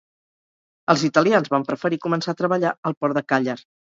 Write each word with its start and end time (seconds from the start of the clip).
Els 0.93 1.03
italians 1.07 1.51
van 1.57 1.67
preferir 1.69 2.01
començar 2.07 2.35
a 2.35 2.39
treballar 2.39 2.75
al 2.91 2.99
port 3.03 3.19
de 3.19 3.27
Càller 3.35 3.59